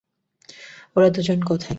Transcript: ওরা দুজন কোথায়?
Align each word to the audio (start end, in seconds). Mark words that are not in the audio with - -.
ওরা 0.95 1.09
দুজন 1.09 1.39
কোথায়? 1.41 1.69